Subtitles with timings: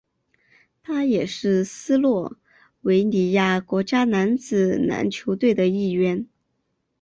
[0.81, 2.35] 他也是斯洛
[2.81, 6.27] 维尼亚国家男子篮球队的一员。